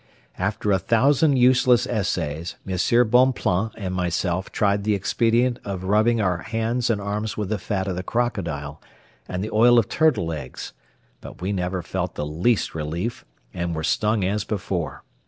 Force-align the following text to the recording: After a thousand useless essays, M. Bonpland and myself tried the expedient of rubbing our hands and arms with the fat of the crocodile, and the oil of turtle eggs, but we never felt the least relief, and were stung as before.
After 0.39 0.71
a 0.71 0.79
thousand 0.79 1.37
useless 1.37 1.85
essays, 1.85 2.55
M. 2.67 2.73
Bonpland 3.09 3.69
and 3.75 3.93
myself 3.93 4.51
tried 4.51 4.83
the 4.83 4.95
expedient 4.95 5.59
of 5.63 5.83
rubbing 5.83 6.19
our 6.19 6.39
hands 6.39 6.89
and 6.89 6.99
arms 6.99 7.37
with 7.37 7.49
the 7.49 7.59
fat 7.59 7.87
of 7.87 7.95
the 7.95 8.01
crocodile, 8.01 8.81
and 9.29 9.43
the 9.43 9.51
oil 9.53 9.77
of 9.77 9.89
turtle 9.89 10.31
eggs, 10.31 10.73
but 11.21 11.39
we 11.39 11.51
never 11.53 11.83
felt 11.83 12.15
the 12.15 12.25
least 12.25 12.73
relief, 12.73 13.25
and 13.53 13.75
were 13.75 13.83
stung 13.83 14.23
as 14.25 14.43
before. 14.43 15.03